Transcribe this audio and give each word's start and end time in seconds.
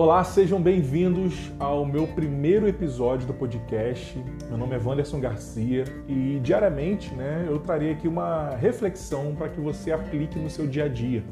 Olá, 0.00 0.22
sejam 0.22 0.62
bem-vindos 0.62 1.50
ao 1.58 1.84
meu 1.84 2.06
primeiro 2.06 2.68
episódio 2.68 3.26
do 3.26 3.34
podcast. 3.34 4.16
Meu 4.48 4.56
nome 4.56 4.76
é 4.76 4.78
Wanderson 4.78 5.18
Garcia 5.18 5.82
e 6.06 6.38
diariamente 6.38 7.12
né, 7.16 7.44
eu 7.48 7.58
trarei 7.58 7.90
aqui 7.90 8.06
uma 8.06 8.50
reflexão 8.50 9.34
para 9.34 9.48
que 9.48 9.60
você 9.60 9.90
aplique 9.90 10.38
no 10.38 10.48
seu 10.48 10.68
dia 10.68 10.84
a 10.84 10.88
dia. 10.88 11.24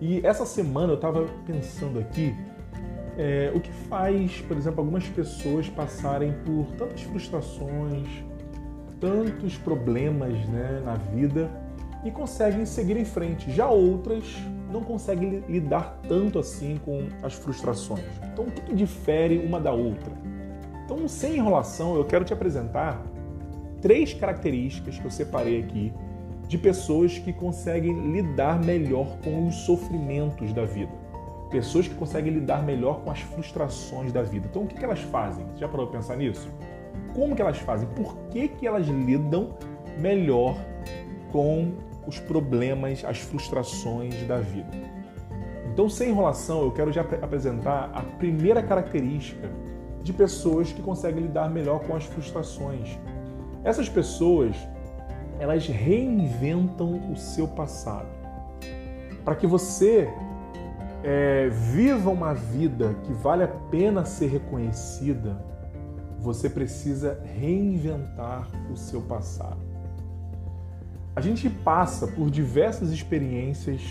E 0.00 0.24
essa 0.24 0.46
semana 0.46 0.92
eu 0.92 0.94
estava 0.94 1.26
pensando 1.44 1.98
aqui 1.98 2.32
é, 3.18 3.50
o 3.56 3.58
que 3.58 3.72
faz, 3.72 4.40
por 4.42 4.56
exemplo, 4.56 4.82
algumas 4.82 5.08
pessoas 5.08 5.68
passarem 5.68 6.32
por 6.44 6.66
tantas 6.78 7.02
frustrações, 7.02 8.06
tantos 9.00 9.58
problemas 9.58 10.32
né, 10.46 10.80
na 10.84 10.94
vida 10.94 11.50
e 12.04 12.12
conseguem 12.12 12.64
seguir 12.64 12.96
em 12.96 13.04
frente. 13.04 13.50
Já 13.50 13.68
outras 13.68 14.24
não 14.70 14.82
conseguem 14.82 15.42
lidar 15.48 15.98
tanto 16.08 16.38
assim 16.38 16.78
com 16.84 17.08
as 17.22 17.34
frustrações. 17.34 18.04
Então, 18.32 18.44
o 18.44 18.50
que 18.50 18.74
difere 18.74 19.38
uma 19.38 19.60
da 19.60 19.72
outra? 19.72 20.12
Então, 20.84 21.06
sem 21.06 21.36
enrolação, 21.36 21.96
eu 21.96 22.04
quero 22.04 22.24
te 22.24 22.32
apresentar 22.32 23.02
três 23.80 24.12
características 24.12 24.98
que 24.98 25.04
eu 25.04 25.10
separei 25.10 25.60
aqui 25.62 25.92
de 26.48 26.58
pessoas 26.58 27.18
que 27.18 27.32
conseguem 27.32 28.10
lidar 28.10 28.60
melhor 28.60 29.16
com 29.22 29.46
os 29.46 29.54
sofrimentos 29.54 30.52
da 30.52 30.64
vida. 30.64 30.92
Pessoas 31.48 31.86
que 31.86 31.94
conseguem 31.94 32.32
lidar 32.32 32.64
melhor 32.64 33.02
com 33.02 33.10
as 33.10 33.20
frustrações 33.20 34.12
da 34.12 34.22
vida. 34.22 34.46
Então, 34.50 34.62
o 34.62 34.66
que 34.66 34.84
elas 34.84 35.00
fazem? 35.00 35.46
Já 35.56 35.68
parou 35.68 35.86
para 35.86 35.98
pensar 35.98 36.16
nisso? 36.16 36.48
Como 37.14 37.34
que 37.34 37.42
elas 37.42 37.58
fazem? 37.58 37.88
Por 37.90 38.16
que, 38.30 38.48
que 38.48 38.66
elas 38.66 38.86
lidam 38.86 39.54
melhor 39.98 40.56
com 41.30 41.72
os 42.10 42.18
problemas, 42.18 43.04
as 43.04 43.18
frustrações 43.18 44.14
da 44.26 44.38
vida. 44.38 44.70
Então, 45.72 45.88
sem 45.88 46.10
enrolação, 46.10 46.62
eu 46.62 46.72
quero 46.72 46.92
já 46.92 47.02
apresentar 47.02 47.90
a 47.94 48.02
primeira 48.02 48.62
característica 48.62 49.48
de 50.02 50.12
pessoas 50.12 50.72
que 50.72 50.82
conseguem 50.82 51.22
lidar 51.22 51.48
melhor 51.48 51.80
com 51.80 51.94
as 51.94 52.04
frustrações. 52.04 52.98
Essas 53.62 53.88
pessoas, 53.88 54.56
elas 55.38 55.66
reinventam 55.66 57.12
o 57.12 57.16
seu 57.16 57.46
passado. 57.46 58.08
Para 59.24 59.36
que 59.36 59.46
você 59.46 60.12
é, 61.04 61.48
viva 61.48 62.10
uma 62.10 62.34
vida 62.34 62.94
que 63.04 63.12
vale 63.12 63.44
a 63.44 63.48
pena 63.48 64.04
ser 64.04 64.26
reconhecida, 64.26 65.40
você 66.18 66.50
precisa 66.50 67.22
reinventar 67.24 68.48
o 68.70 68.76
seu 68.76 69.00
passado. 69.02 69.69
A 71.20 71.22
gente 71.22 71.50
passa 71.50 72.06
por 72.06 72.30
diversas 72.30 72.90
experiências 72.92 73.82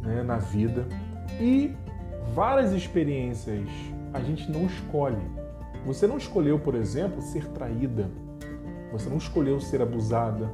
né, 0.00 0.22
na 0.22 0.38
vida 0.38 0.86
e 1.38 1.76
várias 2.34 2.72
experiências 2.72 3.68
a 4.14 4.20
gente 4.20 4.50
não 4.50 4.64
escolhe. 4.64 5.20
Você 5.84 6.06
não 6.06 6.16
escolheu, 6.16 6.58
por 6.58 6.74
exemplo, 6.74 7.20
ser 7.20 7.48
traída. 7.48 8.10
Você 8.92 9.10
não 9.10 9.18
escolheu 9.18 9.60
ser 9.60 9.82
abusada. 9.82 10.50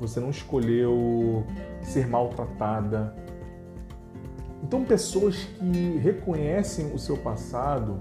Você 0.00 0.18
não 0.18 0.30
escolheu 0.30 1.44
ser 1.82 2.08
maltratada. 2.08 3.14
Então, 4.62 4.82
pessoas 4.82 5.44
que 5.44 5.98
reconhecem 5.98 6.90
o 6.94 6.98
seu 6.98 7.18
passado, 7.18 8.00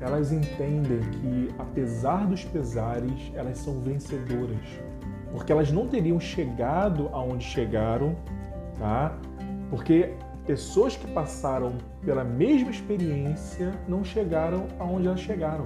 elas 0.00 0.32
entendem 0.32 1.00
que, 1.20 1.54
apesar 1.58 2.26
dos 2.26 2.46
pesares, 2.46 3.30
elas 3.34 3.58
são 3.58 3.78
vencedoras 3.78 4.80
porque 5.32 5.52
elas 5.52 5.70
não 5.70 5.86
teriam 5.86 6.18
chegado 6.18 7.08
aonde 7.12 7.44
chegaram, 7.44 8.16
tá? 8.78 9.16
Porque 9.70 10.14
pessoas 10.46 10.96
que 10.96 11.06
passaram 11.06 11.74
pela 12.04 12.24
mesma 12.24 12.70
experiência 12.70 13.72
não 13.86 14.02
chegaram 14.02 14.66
aonde 14.78 15.06
elas 15.06 15.20
chegaram. 15.20 15.64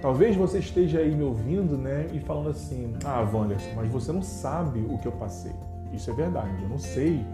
Talvez 0.00 0.36
você 0.36 0.60
esteja 0.60 1.00
aí 1.00 1.14
me 1.14 1.24
ouvindo, 1.24 1.76
né, 1.76 2.06
e 2.12 2.20
falando 2.20 2.50
assim: 2.50 2.94
"Ah, 3.04 3.20
Wanderson, 3.20 3.70
mas 3.74 3.90
você 3.90 4.12
não 4.12 4.22
sabe 4.22 4.80
o 4.88 4.96
que 4.98 5.06
eu 5.06 5.12
passei". 5.12 5.52
Isso 5.92 6.10
é 6.10 6.14
verdade, 6.14 6.62
eu 6.62 6.68
não 6.68 6.78
sei 6.78 7.24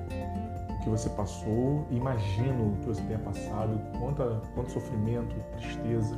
o 0.70 0.82
que 0.82 0.88
você 0.88 1.08
passou, 1.10 1.86
imagino 1.90 2.72
o 2.72 2.76
que 2.80 2.86
você 2.86 3.02
tenha 3.02 3.18
passado, 3.18 3.78
quanto, 3.98 4.40
quanto 4.54 4.72
sofrimento, 4.72 5.36
tristeza. 5.58 6.16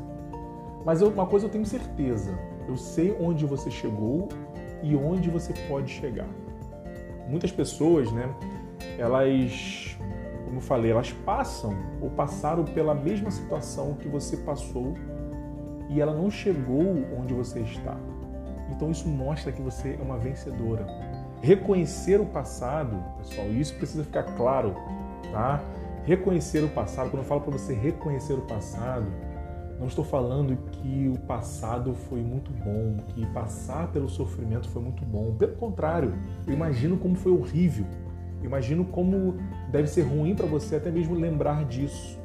Mas 0.84 1.00
eu, 1.00 1.08
uma 1.08 1.26
coisa 1.26 1.46
eu 1.46 1.50
tenho 1.50 1.66
certeza, 1.66 2.38
eu 2.68 2.76
sei 2.76 3.16
onde 3.20 3.44
você 3.44 3.70
chegou 3.70 4.28
e 4.82 4.94
onde 4.94 5.30
você 5.30 5.52
pode 5.68 5.92
chegar. 5.92 6.28
Muitas 7.28 7.50
pessoas, 7.50 8.10
né, 8.12 8.32
elas, 8.98 9.96
como 10.44 10.58
eu 10.58 10.60
falei, 10.60 10.90
elas 10.90 11.12
passam 11.12 11.74
ou 12.00 12.10
passaram 12.10 12.64
pela 12.64 12.94
mesma 12.94 13.30
situação 13.30 13.94
que 13.94 14.08
você 14.08 14.36
passou 14.38 14.94
e 15.88 16.00
ela 16.00 16.14
não 16.14 16.30
chegou 16.30 17.04
onde 17.18 17.34
você 17.34 17.60
está. 17.60 17.96
Então 18.70 18.90
isso 18.90 19.08
mostra 19.08 19.52
que 19.52 19.62
você 19.62 19.96
é 19.98 20.02
uma 20.02 20.18
vencedora. 20.18 20.86
Reconhecer 21.40 22.20
o 22.20 22.26
passado, 22.26 23.02
pessoal, 23.18 23.48
isso 23.48 23.74
precisa 23.76 24.02
ficar 24.02 24.24
claro, 24.36 24.74
tá? 25.30 25.62
Reconhecer 26.04 26.64
o 26.64 26.68
passado, 26.68 27.10
quando 27.10 27.22
eu 27.22 27.28
falo 27.28 27.40
para 27.40 27.52
você 27.52 27.74
reconhecer 27.74 28.34
o 28.34 28.42
passado, 28.42 29.06
não 29.78 29.86
estou 29.86 30.04
falando 30.04 30.56
que 30.72 31.08
o 31.14 31.18
passado 31.20 31.94
foi 32.08 32.22
muito 32.22 32.50
bom, 32.50 32.96
que 33.08 33.26
passar 33.26 33.88
pelo 33.92 34.08
sofrimento 34.08 34.68
foi 34.68 34.82
muito 34.82 35.04
bom. 35.04 35.34
Pelo 35.34 35.54
contrário, 35.56 36.14
eu 36.46 36.54
imagino 36.54 36.96
como 36.96 37.14
foi 37.14 37.32
horrível. 37.32 37.84
Eu 38.40 38.46
imagino 38.46 38.84
como 38.84 39.36
deve 39.70 39.88
ser 39.88 40.02
ruim 40.02 40.34
para 40.34 40.46
você 40.46 40.76
até 40.76 40.90
mesmo 40.90 41.14
lembrar 41.14 41.64
disso. 41.66 42.18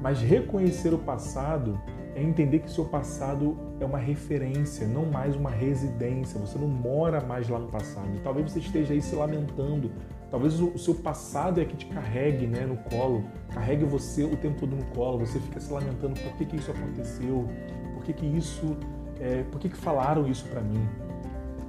Mas 0.00 0.20
reconhecer 0.20 0.94
o 0.94 0.98
passado 0.98 1.78
é 2.20 2.22
entender 2.22 2.60
que 2.60 2.70
seu 2.70 2.84
passado 2.84 3.56
é 3.80 3.84
uma 3.84 3.98
referência, 3.98 4.86
não 4.86 5.06
mais 5.06 5.34
uma 5.34 5.50
residência. 5.50 6.38
Você 6.38 6.58
não 6.58 6.68
mora 6.68 7.20
mais 7.20 7.48
lá 7.48 7.58
no 7.58 7.68
passado. 7.68 8.08
Talvez 8.22 8.52
você 8.52 8.58
esteja 8.58 8.92
aí 8.92 9.00
se 9.00 9.14
lamentando 9.14 9.90
Talvez 10.30 10.60
o 10.60 10.78
seu 10.78 10.94
passado 10.94 11.60
é 11.60 11.64
que 11.64 11.76
te 11.76 11.86
carregue 11.86 12.46
né, 12.46 12.64
no 12.64 12.76
colo, 12.76 13.24
carregue 13.52 13.84
você 13.84 14.22
o 14.22 14.36
tempo 14.36 14.60
todo 14.60 14.76
no 14.76 14.84
colo, 14.86 15.26
você 15.26 15.40
fica 15.40 15.58
se 15.58 15.72
lamentando 15.72 16.18
por 16.20 16.36
que, 16.36 16.46
que 16.46 16.56
isso 16.56 16.70
aconteceu, 16.70 17.48
por 17.94 18.04
que, 18.04 18.12
que 18.12 18.26
isso, 18.26 18.76
é, 19.20 19.42
por 19.50 19.60
que, 19.60 19.68
que 19.68 19.76
falaram 19.76 20.28
isso 20.28 20.46
para 20.46 20.60
mim. 20.60 20.88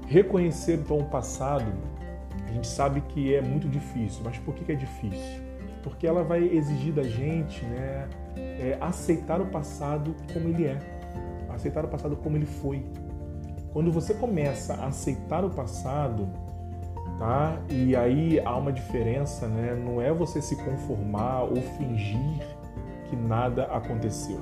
Reconhecer 0.06 0.76
então 0.76 1.00
o 1.00 1.06
passado, 1.06 1.66
a 2.48 2.52
gente 2.52 2.68
sabe 2.68 3.02
que 3.02 3.34
é 3.34 3.42
muito 3.42 3.68
difícil, 3.68 4.22
mas 4.24 4.38
por 4.38 4.54
que, 4.54 4.64
que 4.64 4.72
é 4.74 4.76
difícil? 4.76 5.42
Porque 5.82 6.06
ela 6.06 6.24
vai 6.24 6.44
exigir 6.44 6.94
da 6.94 7.04
gente 7.04 7.66
né, 7.66 8.08
é, 8.36 8.78
aceitar 8.80 9.42
o 9.42 9.46
passado 9.48 10.16
como 10.34 10.48
ele 10.50 10.66
é, 10.66 10.78
aceitar 11.50 11.86
o 11.86 11.88
passado 11.88 12.16
como 12.16 12.38
ele 12.38 12.46
foi. 12.46 12.86
Quando 13.74 13.92
você 13.92 14.14
começa 14.14 14.74
a 14.74 14.88
aceitar 14.88 15.46
o 15.46 15.50
passado, 15.50 16.28
tá? 17.18 17.58
E 17.70 17.96
aí 17.96 18.40
há 18.44 18.58
uma 18.58 18.72
diferença, 18.72 19.48
né? 19.48 19.74
Não 19.74 20.02
é 20.02 20.12
você 20.12 20.42
se 20.42 20.56
conformar 20.58 21.44
ou 21.44 21.56
fingir 21.78 22.42
que 23.10 23.16
nada 23.16 23.66
aconteceu. 23.66 24.40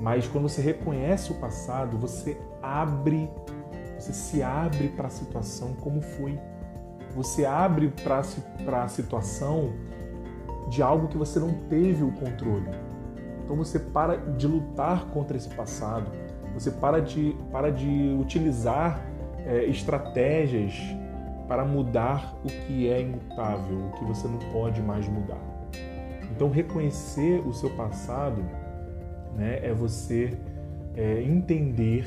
Mas 0.00 0.26
quando 0.26 0.48
você 0.48 0.62
reconhece 0.62 1.30
o 1.30 1.34
passado, 1.34 1.98
você 1.98 2.40
abre, 2.62 3.30
você 3.98 4.12
se 4.12 4.42
abre 4.42 4.88
para 4.88 5.08
a 5.08 5.10
situação 5.10 5.74
como 5.74 6.00
foi. 6.00 6.38
Você 7.14 7.44
abre 7.44 7.92
para 8.02 8.84
a 8.84 8.88
situação 8.88 9.72
de 10.70 10.82
algo 10.82 11.08
que 11.08 11.18
você 11.18 11.38
não 11.38 11.52
teve 11.68 12.02
o 12.02 12.12
controle. 12.12 12.89
Então 13.50 13.64
você 13.64 13.80
para 13.80 14.14
de 14.14 14.46
lutar 14.46 15.06
contra 15.06 15.36
esse 15.36 15.48
passado, 15.48 16.08
você 16.54 16.70
para 16.70 17.02
de, 17.02 17.36
para 17.50 17.72
de 17.72 18.16
utilizar 18.16 19.04
é, 19.44 19.64
estratégias 19.64 20.80
para 21.48 21.64
mudar 21.64 22.32
o 22.44 22.46
que 22.46 22.88
é 22.88 23.02
imutável, 23.02 23.88
o 23.88 23.90
que 23.98 24.04
você 24.04 24.28
não 24.28 24.38
pode 24.52 24.80
mais 24.80 25.08
mudar. 25.08 25.40
Então, 26.30 26.48
reconhecer 26.48 27.44
o 27.44 27.52
seu 27.52 27.70
passado 27.70 28.40
né, 29.34 29.58
é 29.64 29.74
você 29.74 30.38
é, 30.94 31.20
entender 31.20 32.06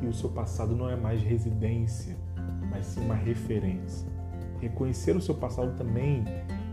que 0.00 0.06
o 0.06 0.12
seu 0.12 0.30
passado 0.30 0.74
não 0.74 0.90
é 0.90 0.96
mais 0.96 1.22
residência, 1.22 2.16
mas 2.72 2.86
sim 2.86 3.04
uma 3.04 3.14
referência. 3.14 4.08
Reconhecer 4.60 5.14
o 5.14 5.20
seu 5.20 5.36
passado 5.36 5.76
também, 5.76 6.24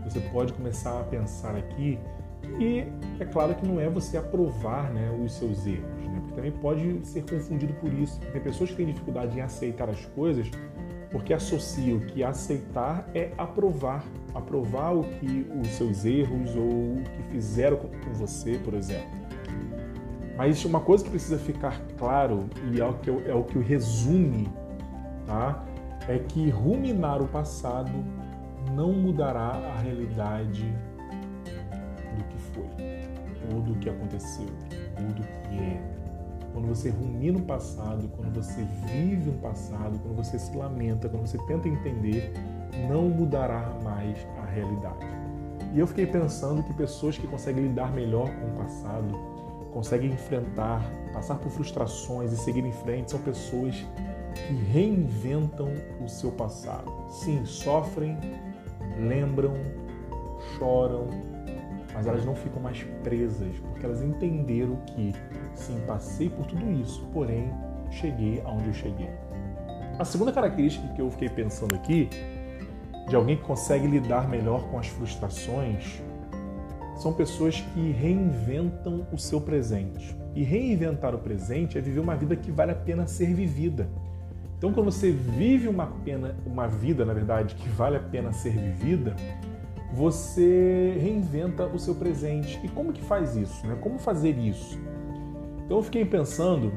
você 0.02 0.18
pode 0.18 0.52
começar 0.52 0.98
a 0.98 1.04
pensar 1.04 1.54
aqui 1.54 1.96
e 2.58 2.84
é 3.18 3.24
claro 3.24 3.54
que 3.54 3.66
não 3.66 3.80
é 3.80 3.88
você 3.88 4.16
aprovar 4.16 4.92
né, 4.92 5.10
os 5.24 5.32
seus 5.32 5.66
erros, 5.66 6.04
né, 6.04 6.20
porque 6.20 6.34
também 6.34 6.52
pode 6.52 7.06
ser 7.06 7.22
confundido 7.22 7.72
por 7.74 7.92
isso. 7.92 8.20
Tem 8.32 8.40
pessoas 8.40 8.70
que 8.70 8.76
têm 8.76 8.86
dificuldade 8.86 9.38
em 9.38 9.40
aceitar 9.40 9.88
as 9.88 10.04
coisas 10.06 10.50
porque 11.10 11.34
associam 11.34 11.98
que 11.98 12.22
aceitar 12.22 13.08
é 13.14 13.32
aprovar, 13.36 14.04
aprovar 14.34 14.94
o 14.94 15.02
que 15.02 15.46
os 15.60 15.68
seus 15.68 16.04
erros 16.04 16.54
ou 16.54 16.68
o 16.68 17.02
que 17.02 17.22
fizeram 17.32 17.76
com 17.76 18.12
você, 18.14 18.58
por 18.64 18.74
exemplo. 18.74 19.08
Mas 20.36 20.64
uma 20.64 20.80
coisa 20.80 21.04
que 21.04 21.10
precisa 21.10 21.38
ficar 21.38 21.80
claro 21.98 22.48
e 22.72 22.80
é 22.80 22.84
o 22.84 22.94
que, 22.94 23.10
é 23.10 23.34
o 23.34 23.42
que 23.42 23.58
resume, 23.58 24.48
tá? 25.26 25.64
É 26.08 26.18
que 26.18 26.48
ruminar 26.48 27.20
o 27.20 27.26
passado 27.26 27.92
não 28.72 28.92
mudará 28.92 29.48
a 29.48 29.80
realidade 29.80 30.72
foi. 32.76 33.48
tudo 33.48 33.72
o 33.72 33.76
que 33.76 33.88
aconteceu, 33.88 34.46
tudo 34.96 35.22
o 35.22 35.48
que 35.48 35.58
é. 35.58 35.80
Quando 36.52 36.66
você 36.66 36.90
rumina 36.90 37.38
no 37.38 37.44
passado, 37.44 38.08
quando 38.16 38.34
você 38.34 38.64
vive 38.86 39.30
no 39.30 39.38
passado, 39.38 39.98
quando 40.02 40.16
você 40.16 40.38
se 40.38 40.56
lamenta, 40.56 41.08
quando 41.08 41.26
você 41.26 41.38
tenta 41.46 41.68
entender, 41.68 42.32
não 42.88 43.08
mudará 43.08 43.72
mais 43.84 44.18
a 44.42 44.44
realidade. 44.46 45.06
E 45.72 45.78
eu 45.78 45.86
fiquei 45.86 46.06
pensando 46.06 46.62
que 46.64 46.74
pessoas 46.74 47.16
que 47.16 47.26
conseguem 47.26 47.68
lidar 47.68 47.92
melhor 47.92 48.28
com 48.28 48.46
o 48.48 48.64
passado, 48.64 49.08
conseguem 49.72 50.10
enfrentar, 50.10 50.82
passar 51.12 51.36
por 51.36 51.50
frustrações 51.50 52.32
e 52.32 52.36
seguir 52.36 52.64
em 52.64 52.72
frente, 52.72 53.12
são 53.12 53.20
pessoas 53.20 53.74
que 54.34 54.52
reinventam 54.72 55.68
o 56.04 56.08
seu 56.08 56.32
passado. 56.32 56.90
Sim, 57.08 57.44
sofrem, 57.44 58.18
lembram, 58.98 59.54
choram, 60.58 61.06
mas 61.94 62.06
elas 62.06 62.24
não 62.24 62.34
ficam 62.34 62.60
mais 62.60 62.82
presas, 63.02 63.56
porque 63.58 63.84
elas 63.84 64.02
entenderam 64.02 64.76
que, 64.86 65.12
sim, 65.54 65.80
passei 65.86 66.28
por 66.28 66.46
tudo 66.46 66.70
isso, 66.72 67.04
porém 67.12 67.52
cheguei 67.90 68.40
aonde 68.44 68.68
eu 68.68 68.74
cheguei. 68.74 69.10
A 69.98 70.04
segunda 70.04 70.32
característica 70.32 70.86
que 70.94 71.00
eu 71.02 71.10
fiquei 71.10 71.28
pensando 71.28 71.74
aqui, 71.74 72.08
de 73.08 73.16
alguém 73.16 73.36
que 73.36 73.42
consegue 73.42 73.86
lidar 73.86 74.28
melhor 74.28 74.68
com 74.70 74.78
as 74.78 74.86
frustrações, 74.86 76.00
são 76.96 77.12
pessoas 77.12 77.60
que 77.60 77.90
reinventam 77.92 79.06
o 79.12 79.18
seu 79.18 79.40
presente. 79.40 80.16
E 80.34 80.42
reinventar 80.44 81.14
o 81.14 81.18
presente 81.18 81.76
é 81.76 81.80
viver 81.80 82.00
uma 82.00 82.14
vida 82.14 82.36
que 82.36 82.50
vale 82.50 82.72
a 82.72 82.74
pena 82.74 83.06
ser 83.06 83.34
vivida. 83.34 83.88
Então, 84.56 84.72
quando 84.72 84.92
você 84.92 85.10
vive 85.10 85.66
uma, 85.66 85.86
pena, 86.04 86.36
uma 86.44 86.68
vida, 86.68 87.04
na 87.04 87.14
verdade, 87.14 87.54
que 87.54 87.68
vale 87.70 87.96
a 87.96 88.00
pena 88.00 88.32
ser 88.32 88.52
vivida, 88.52 89.16
você 89.92 90.96
reinventa 91.00 91.66
o 91.66 91.78
seu 91.78 91.94
presente. 91.94 92.60
E 92.62 92.68
como 92.68 92.92
que 92.92 93.02
faz 93.02 93.36
isso? 93.36 93.66
Né? 93.66 93.76
Como 93.80 93.98
fazer 93.98 94.38
isso? 94.38 94.78
Então, 95.64 95.78
eu 95.78 95.82
fiquei 95.82 96.04
pensando 96.04 96.72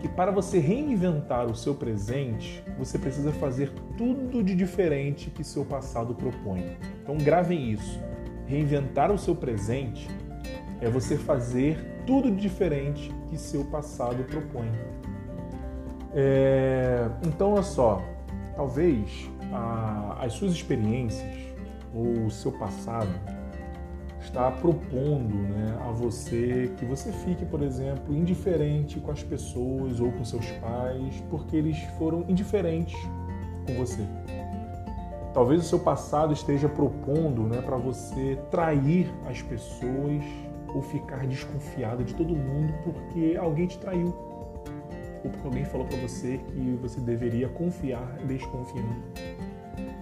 que 0.00 0.08
para 0.08 0.32
você 0.32 0.58
reinventar 0.58 1.46
o 1.46 1.54
seu 1.54 1.74
presente, 1.74 2.62
você 2.76 2.98
precisa 2.98 3.30
fazer 3.32 3.72
tudo 3.96 4.42
de 4.42 4.54
diferente 4.54 5.30
que 5.30 5.44
seu 5.44 5.64
passado 5.64 6.14
propõe. 6.14 6.76
Então, 7.02 7.16
gravem 7.16 7.70
isso. 7.70 8.00
Reinventar 8.46 9.12
o 9.12 9.18
seu 9.18 9.34
presente 9.34 10.08
é 10.80 10.90
você 10.90 11.16
fazer 11.16 11.78
tudo 12.04 12.30
de 12.30 12.42
diferente 12.42 13.14
que 13.28 13.38
seu 13.38 13.64
passado 13.64 14.24
propõe. 14.24 14.70
É, 16.14 17.08
então, 17.24 17.52
olha 17.52 17.62
só, 17.62 18.02
talvez 18.56 19.30
a, 19.52 20.18
as 20.20 20.32
suas 20.32 20.52
experiências 20.52 21.51
ou 21.94 22.26
o 22.26 22.30
seu 22.30 22.52
passado 22.52 23.10
está 24.20 24.50
propondo 24.50 25.34
né, 25.34 25.76
a 25.86 25.90
você 25.90 26.70
que 26.78 26.84
você 26.84 27.10
fique, 27.12 27.44
por 27.44 27.62
exemplo, 27.62 28.14
indiferente 28.14 29.00
com 29.00 29.10
as 29.10 29.22
pessoas 29.22 30.00
ou 30.00 30.12
com 30.12 30.24
seus 30.24 30.46
pais, 30.52 31.22
porque 31.28 31.56
eles 31.56 31.78
foram 31.98 32.24
indiferentes 32.28 32.98
com 33.66 33.74
você. 33.74 34.02
Talvez 35.34 35.62
o 35.62 35.64
seu 35.64 35.78
passado 35.78 36.32
esteja 36.32 36.68
propondo 36.68 37.42
né, 37.44 37.60
para 37.62 37.76
você 37.76 38.38
trair 38.50 39.12
as 39.28 39.40
pessoas 39.42 40.22
ou 40.74 40.82
ficar 40.82 41.26
desconfiado 41.26 42.04
de 42.04 42.14
todo 42.14 42.34
mundo 42.34 42.72
porque 42.84 43.36
alguém 43.38 43.66
te 43.66 43.78
traiu 43.78 44.14
ou 45.24 45.30
porque 45.30 45.46
alguém 45.46 45.64
falou 45.64 45.86
para 45.86 45.98
você 45.98 46.38
que 46.38 46.78
você 46.80 47.00
deveria 47.00 47.48
confiar 47.48 48.18
desconfiando. 48.26 49.02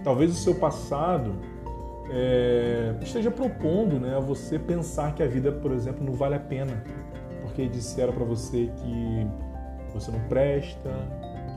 Talvez 0.03 0.31
o 0.31 0.35
seu 0.35 0.55
passado 0.55 1.35
é, 2.09 2.95
esteja 3.01 3.31
propondo 3.31 3.99
né, 3.99 4.15
a 4.15 4.19
você 4.19 4.57
pensar 4.57 5.13
que 5.13 5.21
a 5.21 5.27
vida, 5.27 5.51
por 5.51 5.71
exemplo, 5.71 6.03
não 6.03 6.13
vale 6.13 6.35
a 6.35 6.39
pena, 6.39 6.83
porque 7.41 7.67
disseram 7.67 8.13
para 8.13 8.25
você 8.25 8.71
que 8.77 9.27
você 9.93 10.11
não 10.11 10.19
presta, 10.21 10.89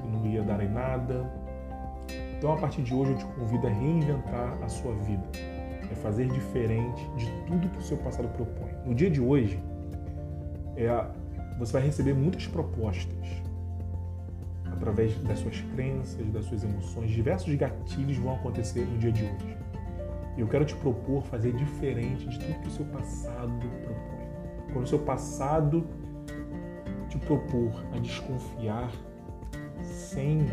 que 0.00 0.08
não 0.08 0.26
ia 0.26 0.42
dar 0.42 0.62
em 0.62 0.68
nada. 0.68 1.30
Então, 2.36 2.52
a 2.52 2.56
partir 2.56 2.82
de 2.82 2.94
hoje, 2.94 3.12
eu 3.12 3.18
te 3.18 3.24
convido 3.24 3.66
a 3.66 3.70
reinventar 3.70 4.58
a 4.62 4.68
sua 4.68 4.92
vida, 4.94 5.24
é 5.90 5.94
fazer 5.94 6.26
diferente 6.26 7.08
de 7.16 7.26
tudo 7.46 7.68
que 7.68 7.78
o 7.78 7.82
seu 7.82 7.96
passado 7.98 8.28
propõe. 8.28 8.70
No 8.84 8.94
dia 8.94 9.10
de 9.10 9.20
hoje, 9.20 9.62
é, 10.76 10.88
você 11.58 11.72
vai 11.72 11.82
receber 11.82 12.14
muitas 12.14 12.46
propostas 12.46 13.44
através 14.70 15.16
das 15.22 15.38
suas 15.38 15.60
crenças, 15.74 16.26
das 16.30 16.44
suas 16.44 16.64
emoções. 16.64 17.10
Diversos 17.10 17.54
gatilhos 17.54 18.18
vão 18.18 18.34
acontecer 18.34 18.84
no 18.84 18.98
dia 18.98 19.12
de 19.12 19.24
hoje. 19.24 19.63
E 20.36 20.40
eu 20.40 20.48
quero 20.48 20.64
te 20.64 20.74
propor 20.76 21.22
fazer 21.24 21.52
diferente 21.52 22.28
de 22.28 22.38
tudo 22.38 22.60
que 22.60 22.68
o 22.68 22.70
seu 22.70 22.84
passado 22.86 23.52
propõe. 23.84 24.24
Quando 24.72 24.84
o 24.84 24.88
seu 24.88 24.98
passado 24.98 25.86
te 27.08 27.18
propor 27.18 27.84
a 27.92 27.98
desconfiar 27.98 28.90
sem 29.82 30.46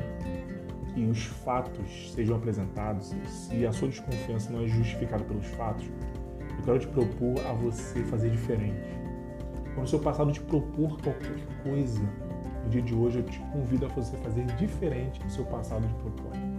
que 0.94 1.06
os 1.06 1.24
fatos 1.24 2.12
sejam 2.14 2.36
apresentados, 2.36 3.16
se 3.26 3.66
a 3.66 3.72
sua 3.72 3.88
desconfiança 3.88 4.52
não 4.52 4.62
é 4.62 4.68
justificada 4.68 5.24
pelos 5.24 5.48
fatos, 5.48 5.90
eu 6.60 6.66
quero 6.66 6.80
te 6.80 6.88
propor 6.88 7.40
a 7.48 7.54
você 7.54 8.04
fazer 8.04 8.30
diferente. 8.30 9.00
Quando 9.74 9.86
o 9.86 9.90
seu 9.90 10.00
passado 10.00 10.32
te 10.32 10.42
propor 10.42 11.02
qualquer 11.02 11.40
coisa, 11.64 12.02
no 12.64 12.70
dia 12.70 12.82
de 12.82 12.94
hoje 12.94 13.20
eu 13.20 13.24
te 13.24 13.40
convido 13.52 13.86
a 13.86 13.90
você 13.90 14.16
fazer 14.18 14.46
diferente 14.58 15.20
do 15.22 15.32
seu 15.32 15.46
passado 15.46 15.88
te 15.88 15.94
propõe. 15.96 16.51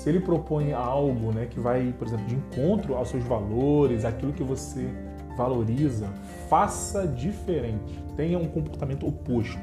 Se 0.00 0.08
ele 0.08 0.18
propõe 0.20 0.72
algo 0.72 1.30
né, 1.30 1.44
que 1.44 1.60
vai, 1.60 1.94
por 1.98 2.08
exemplo, 2.08 2.24
de 2.24 2.34
encontro 2.34 2.94
aos 2.94 3.10
seus 3.10 3.22
valores, 3.22 4.06
aquilo 4.06 4.32
que 4.32 4.42
você 4.42 4.88
valoriza, 5.36 6.08
faça 6.48 7.06
diferente. 7.06 8.02
Tenha 8.16 8.38
um 8.38 8.46
comportamento 8.46 9.06
oposto. 9.06 9.60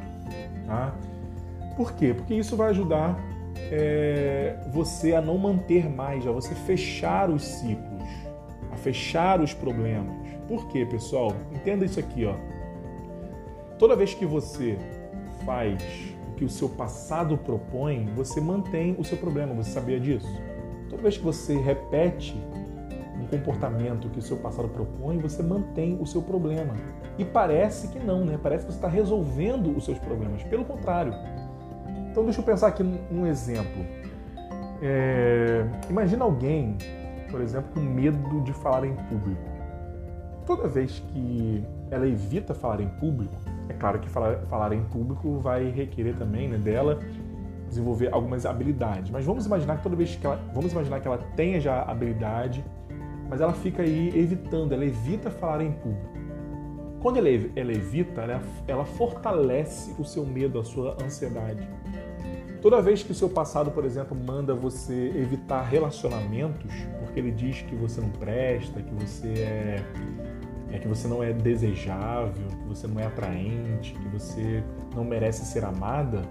Tá? 0.68 0.94
Por 1.75 1.94
quê? 1.94 2.13
Porque 2.13 2.36
isso 2.36 2.56
vai 2.56 2.69
ajudar 2.69 3.19
é, 3.72 4.56
você 4.72 5.16
a 5.16 5.22
não 5.22 5.39
manter 5.39 5.89
mais, 5.89 6.28
a 6.28 6.31
você 6.31 6.54
fechar 6.54 7.31
os 7.31 7.44
ciclos, 7.44 8.07
a 8.72 8.78
fechar 8.78 9.42
os 9.42 9.56
problemas. 9.56 10.16
Por 10.48 10.68
quê, 10.68 10.86
pessoal? 10.86 11.34
Entenda 11.51 11.84
isso 11.84 12.00
aqui, 12.00 12.25
ó. 12.25 12.36
Toda 13.80 13.95
vez 13.95 14.13
que 14.13 14.25
você 14.28 14.78
faz 15.44 15.81
que 16.38 16.45
o 16.45 16.50
seu 16.50 16.69
passado 16.69 17.38
propõe, 17.38 18.06
você 18.16 18.39
mantém 18.39 18.95
o 18.98 19.04
seu 19.04 19.18
problema. 19.18 19.54
Você 19.56 19.72
sabia 19.72 20.00
disso? 20.00 20.28
Toda 20.89 21.01
vez 21.01 21.18
que 21.18 21.24
você 21.24 21.58
repete 21.58 22.38
um 23.20 23.25
comportamento 23.27 24.08
que 24.10 24.20
o 24.20 24.22
seu 24.22 24.38
passado 24.38 24.70
propõe, 24.70 25.17
você 25.17 25.41
mantém 25.41 25.98
o 26.00 26.06
seu 26.06 26.22
problema. 26.22 26.75
E 27.17 27.25
parece 27.25 27.88
que 27.88 28.00
não, 28.00 28.24
né? 28.24 28.39
Parece 28.41 28.65
que 28.65 28.72
você 28.72 28.77
está 28.77 28.88
resolvendo 28.88 29.75
os 29.75 29.84
seus 29.84 29.98
problemas. 29.98 30.44
Pelo 30.44 30.63
contrário. 30.63 31.13
Então 32.12 32.24
deixa 32.24 32.39
eu 32.39 32.46
pensar 32.46 32.67
aqui 32.67 32.84
num 32.84 33.25
exemplo. 33.25 33.84
É... 34.82 35.65
Imagina 35.89 36.24
alguém, 36.24 36.77
por 37.32 37.41
exemplo, 37.41 37.72
com 37.74 37.79
medo 37.79 38.41
de 38.41 38.53
falar 38.53 38.86
em 38.86 38.94
público. 38.94 39.41
Toda 40.46 40.67
vez 40.67 41.03
que 41.12 41.63
ela 41.89 42.08
evita 42.08 42.53
falar 42.53 42.79
em 42.82 42.88
público, 42.88 43.36
é 43.69 43.74
claro 43.74 44.00
que 44.00 44.09
falar, 44.09 44.38
falar 44.47 44.74
em 44.74 44.83
público 44.83 45.39
vai 45.39 45.69
requerer 45.69 46.15
também 46.15 46.47
né, 46.47 46.57
dela 46.57 47.00
desenvolver 47.67 48.13
algumas 48.13 48.45
habilidades. 48.45 49.12
Mas 49.12 49.25
vamos 49.25 49.45
imaginar 49.45 49.77
que 49.77 49.83
toda 49.83 49.95
vez 49.95 50.15
que 50.15 50.25
ela, 50.25 50.39
vamos 50.53 50.71
imaginar 50.71 51.00
que 51.00 51.07
ela 51.07 51.17
tenha 51.36 51.59
já 51.59 51.83
habilidade, 51.83 52.63
mas 53.29 53.41
ela 53.41 53.53
fica 53.53 53.83
aí 53.83 54.07
evitando, 54.17 54.74
ela 54.74 54.86
evita 54.86 55.29
falar 55.29 55.62
em 55.62 55.71
público. 55.71 56.17
Quando 57.01 57.17
ela, 57.17 57.29
ela 57.55 57.71
evita, 57.71 58.21
ela, 58.21 58.41
ela 58.67 58.86
fortalece 58.86 59.93
o 60.00 60.05
seu 60.05 60.25
medo, 60.25 60.59
a 60.59 60.63
sua 60.63 60.97
ansiedade. 61.03 61.67
Toda 62.62 62.81
vez 62.81 63.03
que 63.03 63.12
o 63.12 63.15
seu 63.15 63.29
passado, 63.29 63.69
por 63.69 63.86
exemplo, 63.86 64.17
manda 64.17 64.55
você 64.55 65.13
evitar 65.15 65.62
relacionamentos, 65.62 66.74
porque 67.00 67.19
ele 67.19 67.31
diz 67.31 67.62
que 67.62 67.75
você 67.75 68.01
não 68.01 68.09
presta, 68.09 68.81
que 68.81 68.93
você 68.95 69.27
é 69.27 69.83
é 70.71 70.79
que 70.79 70.88
você 70.88 71.07
não 71.07 71.24
é 71.24 71.31
desejável, 71.31 72.47
que 72.47 72.67
você 72.67 72.88
não 72.88 73.00
é 73.00 73.05
atraente, 73.05 73.93
que 73.93 74.07
você 74.09 74.63
não 74.95 75.03
merece 75.03 75.45
ser 75.45 75.63
amada, 75.63 76.21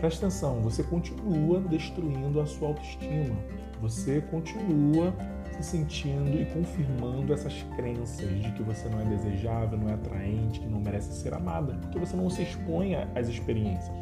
preste 0.00 0.18
atenção, 0.18 0.60
você 0.60 0.82
continua 0.82 1.60
destruindo 1.60 2.40
a 2.40 2.46
sua 2.46 2.68
autoestima. 2.68 3.36
Você 3.80 4.20
continua 4.22 5.14
se 5.52 5.62
sentindo 5.62 6.40
e 6.40 6.46
confirmando 6.46 7.32
essas 7.32 7.64
crenças 7.76 8.28
de 8.42 8.52
que 8.52 8.62
você 8.62 8.88
não 8.88 9.00
é 9.00 9.04
desejável, 9.04 9.78
não 9.78 9.88
é 9.88 9.94
atraente, 9.94 10.60
que 10.60 10.66
não 10.66 10.80
merece 10.80 11.12
ser 11.12 11.34
amada, 11.34 11.74
porque 11.74 11.98
você 11.98 12.16
não 12.16 12.28
se 12.28 12.42
expõe 12.42 12.94
às 12.94 13.28
experiências. 13.28 13.94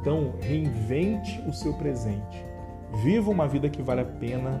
Então, 0.00 0.34
reinvente 0.40 1.42
o 1.46 1.52
seu 1.52 1.74
presente. 1.74 2.44
Viva 3.02 3.30
uma 3.30 3.46
vida 3.46 3.68
que 3.68 3.82
vale 3.82 4.00
a 4.00 4.04
pena 4.04 4.60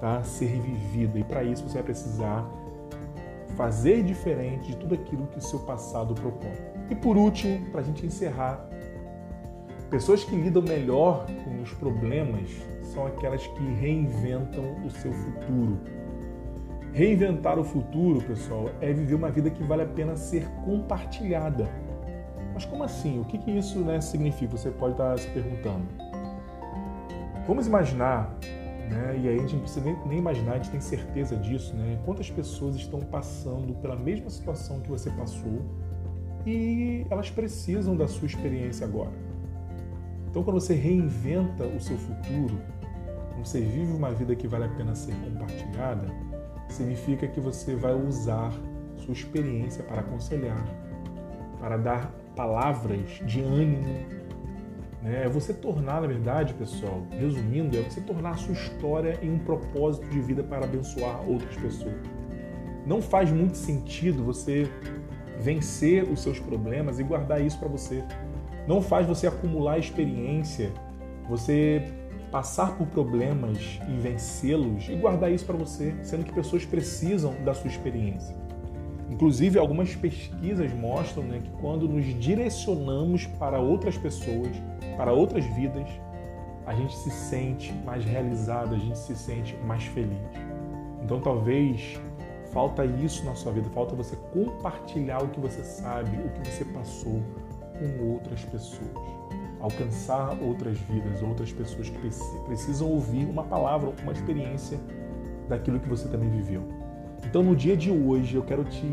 tá, 0.00 0.22
ser 0.22 0.60
vivida. 0.60 1.18
E 1.18 1.24
para 1.24 1.42
isso 1.42 1.62
você 1.66 1.74
vai 1.74 1.82
precisar 1.84 2.46
fazer 3.56 4.02
diferente 4.02 4.68
de 4.68 4.76
tudo 4.76 4.94
aquilo 4.94 5.26
que 5.26 5.38
o 5.38 5.42
seu 5.42 5.60
passado 5.60 6.14
propõe. 6.14 6.52
E 6.90 6.94
por 6.94 7.16
último, 7.16 7.70
para 7.70 7.80
a 7.80 7.84
gente 7.84 8.06
encerrar, 8.06 8.68
pessoas 9.90 10.22
que 10.22 10.36
lidam 10.36 10.62
melhor 10.62 11.26
com 11.44 11.62
os 11.62 11.72
problemas 11.72 12.50
são 12.82 13.06
aquelas 13.06 13.46
que 13.46 13.64
reinventam 13.74 14.84
o 14.84 14.90
seu 14.90 15.12
futuro. 15.12 15.80
Reinventar 16.92 17.58
o 17.58 17.64
futuro, 17.64 18.22
pessoal, 18.22 18.70
é 18.80 18.92
viver 18.92 19.14
uma 19.14 19.30
vida 19.30 19.50
que 19.50 19.62
vale 19.62 19.82
a 19.82 19.86
pena 19.86 20.16
ser 20.16 20.48
compartilhada. 20.64 21.68
Mas 22.54 22.64
como 22.64 22.84
assim? 22.84 23.20
O 23.20 23.24
que, 23.24 23.36
que 23.36 23.50
isso 23.50 23.80
né, 23.80 24.00
significa? 24.00 24.56
Você 24.56 24.70
pode 24.70 24.92
estar 24.92 25.18
se 25.18 25.28
perguntando. 25.28 25.86
Vamos 27.46 27.66
imaginar, 27.66 28.34
né, 28.86 29.20
e 29.22 29.28
aí 29.28 29.36
a 29.36 29.40
gente 29.40 29.54
não 29.54 29.62
precisa 29.62 29.84
nem, 29.84 29.96
nem 30.06 30.18
imaginar, 30.18 30.52
a 30.52 30.56
gente 30.56 30.70
tem 30.70 30.80
certeza 30.80 31.36
disso, 31.36 31.74
né? 31.74 31.98
Quantas 32.04 32.30
pessoas 32.30 32.76
estão 32.76 33.00
passando 33.00 33.74
pela 33.80 33.96
mesma 33.96 34.30
situação 34.30 34.80
que 34.80 34.88
você 34.88 35.10
passou 35.10 35.62
e 36.46 37.06
elas 37.10 37.30
precisam 37.30 37.96
da 37.96 38.06
sua 38.06 38.26
experiência 38.26 38.86
agora. 38.86 39.12
Então, 40.30 40.44
quando 40.44 40.60
você 40.60 40.74
reinventa 40.74 41.64
o 41.64 41.80
seu 41.80 41.96
futuro, 41.96 42.60
quando 43.30 43.44
você 43.44 43.60
vive 43.60 43.92
uma 43.92 44.12
vida 44.12 44.36
que 44.36 44.46
vale 44.46 44.64
a 44.64 44.68
pena 44.68 44.94
ser 44.94 45.14
compartilhada, 45.14 46.06
significa 46.68 47.26
que 47.26 47.40
você 47.40 47.74
vai 47.74 47.94
usar 47.94 48.52
sua 48.96 49.12
experiência 49.12 49.82
para 49.84 50.00
aconselhar, 50.00 50.64
para 51.58 51.76
dar 51.76 52.12
palavras 52.34 53.20
de 53.24 53.40
ânimo. 53.40 53.94
É 55.08 55.28
você 55.28 55.54
tornar, 55.54 56.00
na 56.00 56.08
verdade, 56.08 56.52
pessoal, 56.54 57.06
resumindo, 57.12 57.78
é 57.78 57.82
você 57.82 58.00
tornar 58.00 58.30
a 58.30 58.36
sua 58.36 58.54
história 58.54 59.16
em 59.22 59.30
um 59.30 59.38
propósito 59.38 60.04
de 60.08 60.20
vida 60.20 60.42
para 60.42 60.64
abençoar 60.64 61.22
outras 61.28 61.54
pessoas. 61.54 61.94
Não 62.84 63.00
faz 63.00 63.30
muito 63.30 63.56
sentido 63.56 64.24
você 64.24 64.68
vencer 65.38 66.02
os 66.02 66.20
seus 66.20 66.40
problemas 66.40 66.98
e 66.98 67.04
guardar 67.04 67.40
isso 67.40 67.56
para 67.56 67.68
você. 67.68 68.02
Não 68.66 68.82
faz 68.82 69.06
você 69.06 69.28
acumular 69.28 69.78
experiência, 69.78 70.72
você 71.28 71.84
passar 72.32 72.76
por 72.76 72.88
problemas 72.88 73.78
e 73.88 73.96
vencê-los 74.00 74.88
e 74.88 74.96
guardar 74.96 75.30
isso 75.30 75.46
para 75.46 75.56
você, 75.56 75.94
sendo 76.02 76.24
que 76.24 76.32
pessoas 76.32 76.64
precisam 76.64 77.32
da 77.44 77.54
sua 77.54 77.70
experiência. 77.70 78.34
Inclusive, 79.08 79.56
algumas 79.56 79.94
pesquisas 79.94 80.72
mostram 80.72 81.22
né, 81.22 81.40
que 81.42 81.50
quando 81.60 81.88
nos 81.88 82.04
direcionamos 82.18 83.24
para 83.24 83.60
outras 83.60 83.96
pessoas, 83.96 84.50
para 84.96 85.12
outras 85.12 85.44
vidas, 85.44 85.88
a 86.66 86.74
gente 86.74 86.96
se 86.96 87.10
sente 87.10 87.72
mais 87.84 88.04
realizado, 88.04 88.74
a 88.74 88.78
gente 88.78 88.98
se 88.98 89.14
sente 89.14 89.56
mais 89.58 89.84
feliz. 89.84 90.18
Então, 91.02 91.20
talvez 91.20 92.00
falta 92.52 92.84
isso 92.84 93.24
na 93.24 93.34
sua 93.34 93.52
vida, 93.52 93.68
falta 93.70 93.94
você 93.94 94.16
compartilhar 94.32 95.22
o 95.22 95.28
que 95.28 95.38
você 95.38 95.62
sabe, 95.62 96.16
o 96.16 96.28
que 96.30 96.50
você 96.50 96.64
passou 96.64 97.22
com 97.78 98.12
outras 98.12 98.42
pessoas 98.44 99.16
alcançar 99.60 100.36
outras 100.42 100.78
vidas, 100.78 101.22
outras 101.22 101.52
pessoas 101.52 101.88
que 101.88 101.98
precisam 102.46 102.88
ouvir 102.88 103.24
uma 103.24 103.44
palavra, 103.44 103.92
uma 104.02 104.12
experiência 104.12 104.78
daquilo 105.48 105.80
que 105.80 105.88
você 105.88 106.08
também 106.08 106.30
viveu. 106.30 106.62
Então, 107.24 107.42
no 107.42 107.56
dia 107.56 107.76
de 107.76 107.90
hoje, 107.90 108.36
eu 108.36 108.42
quero 108.42 108.64
te 108.64 108.86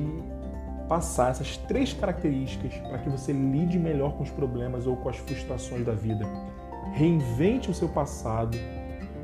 passar 0.93 1.31
essas 1.31 1.57
três 1.57 1.91
características 1.91 2.71
para 2.88 3.00
que 3.00 3.09
você 3.09 3.33
lide 3.33 3.79
melhor 3.79 4.13
com 4.13 4.21
os 4.21 4.29
problemas 4.29 4.85
ou 4.85 4.95
com 4.95 5.09
as 5.09 5.17
frustrações 5.17 5.83
da 5.83 5.93
vida. 5.93 6.23
Reinvente 6.93 7.71
o 7.71 7.73
seu 7.73 7.89
passado 7.89 8.55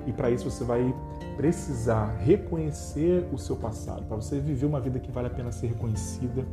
e 0.08 0.12
para 0.12 0.32
isso 0.32 0.50
você 0.50 0.64
vai 0.64 0.92
precisar 1.38 2.08
reconhecer 2.26 3.24
o 3.32 3.38
seu 3.38 3.56
passado. 3.56 4.04
Para 4.06 4.16
você 4.16 4.40
viver 4.40 4.66
uma 4.66 4.80
vida 4.80 5.00
que 5.00 5.12
vale 5.12 5.28
a 5.28 5.30
pena 5.30 5.52
ser 5.52 5.68
reconhecida, 5.68 6.44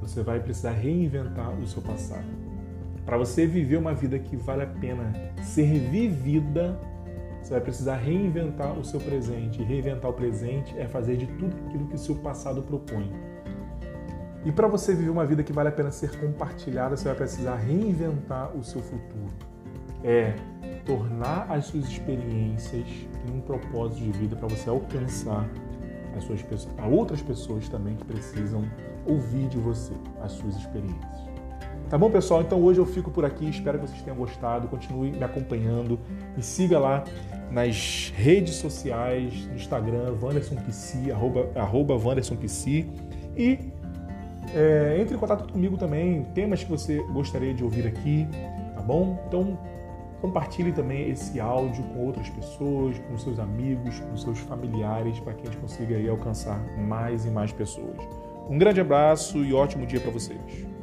você 0.00 0.20
vai 0.24 0.40
precisar 0.40 0.72
reinventar 0.72 1.56
o 1.56 1.64
seu 1.68 1.80
passado. 1.80 2.26
Para 3.06 3.16
você 3.16 3.46
viver 3.46 3.76
uma 3.76 3.94
vida 3.94 4.18
que 4.18 4.34
vale 4.34 4.64
a 4.64 4.66
pena 4.66 5.12
ser 5.44 5.78
vivida, 5.78 6.76
você 7.40 7.52
vai 7.52 7.60
precisar 7.60 7.98
reinventar 7.98 8.76
o 8.76 8.84
seu 8.84 8.98
presente. 8.98 9.62
E 9.62 9.64
reinventar 9.64 10.10
o 10.10 10.14
presente 10.14 10.76
é 10.76 10.88
fazer 10.88 11.18
de 11.18 11.28
tudo 11.38 11.54
aquilo 11.66 11.86
que 11.86 11.94
o 11.94 11.98
seu 11.98 12.16
passado 12.16 12.62
propõe. 12.62 13.33
E 14.44 14.52
para 14.52 14.68
você 14.68 14.94
viver 14.94 15.10
uma 15.10 15.24
vida 15.24 15.42
que 15.42 15.52
vale 15.52 15.70
a 15.70 15.72
pena 15.72 15.90
ser 15.90 16.18
compartilhada, 16.18 16.96
você 16.96 17.04
vai 17.04 17.14
precisar 17.14 17.56
reinventar 17.56 18.54
o 18.54 18.62
seu 18.62 18.82
futuro. 18.82 19.32
É 20.02 20.34
tornar 20.84 21.46
as 21.50 21.66
suas 21.66 21.86
experiências 21.88 22.86
um 23.32 23.40
propósito 23.40 24.02
de 24.02 24.12
vida 24.12 24.36
para 24.36 24.48
você 24.48 24.68
alcançar 24.68 25.48
as 26.16 26.24
suas 26.24 26.44
a 26.78 26.86
outras 26.86 27.22
pessoas 27.22 27.68
também 27.68 27.96
que 27.96 28.04
precisam 28.04 28.64
ouvir 29.06 29.48
de 29.48 29.58
você 29.58 29.92
as 30.22 30.32
suas 30.32 30.56
experiências. 30.56 31.34
Tá 31.90 31.98
bom, 31.98 32.10
pessoal? 32.10 32.40
Então 32.40 32.60
hoje 32.62 32.80
eu 32.80 32.86
fico 32.86 33.10
por 33.10 33.24
aqui. 33.24 33.48
Espero 33.48 33.78
que 33.78 33.86
vocês 33.86 34.02
tenham 34.02 34.16
gostado. 34.16 34.68
Continue 34.68 35.12
me 35.12 35.22
acompanhando. 35.22 35.98
Me 36.36 36.42
siga 36.42 36.78
lá 36.78 37.04
nas 37.50 38.12
redes 38.16 38.54
sociais, 38.54 39.46
no 39.46 39.54
Instagram, 39.54 40.12
VandersonPC, 40.14 41.10
arroba, 41.12 41.50
arroba 41.54 41.96
VandersonPC. 41.96 42.86
E 43.36 43.58
é, 44.54 44.96
entre 45.00 45.14
em 45.14 45.18
contato 45.18 45.52
comigo 45.52 45.76
também, 45.76 46.24
temas 46.34 46.62
que 46.62 46.70
você 46.70 47.02
gostaria 47.12 47.54
de 47.54 47.62
ouvir 47.64 47.86
aqui, 47.86 48.26
tá 48.74 48.82
bom? 48.82 49.18
Então 49.28 49.58
compartilhe 50.20 50.72
também 50.72 51.10
esse 51.10 51.38
áudio 51.38 51.82
com 51.84 52.06
outras 52.06 52.30
pessoas, 52.30 52.98
com 52.98 53.18
seus 53.18 53.38
amigos, 53.38 54.00
com 54.00 54.16
seus 54.16 54.38
familiares, 54.40 55.20
para 55.20 55.34
que 55.34 55.42
a 55.42 55.50
gente 55.50 55.60
consiga 55.60 55.96
aí 55.96 56.08
alcançar 56.08 56.58
mais 56.78 57.26
e 57.26 57.30
mais 57.30 57.52
pessoas. 57.52 57.98
Um 58.48 58.58
grande 58.58 58.80
abraço 58.80 59.44
e 59.44 59.52
ótimo 59.52 59.86
dia 59.86 60.00
para 60.00 60.10
vocês. 60.10 60.73